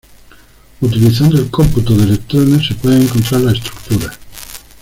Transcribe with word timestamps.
Utilizando 0.81 1.37
el 1.37 1.51
cómputo 1.51 1.95
de 1.95 2.05
electrones, 2.05 2.65
se 2.65 2.73
puede 2.73 3.03
encontrar 3.03 3.41
la 3.41 3.51
estructura. 3.51 4.11